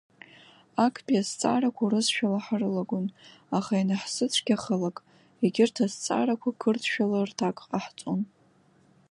[0.85, 3.05] Актәи азҵаарақәа урысшәала ҳрылагон,
[3.57, 4.97] аха ианаҳзыцәгьахалак
[5.43, 8.21] егьырҭ азҵаарақәа қырҭшәала рҭак ҟаҳҵон.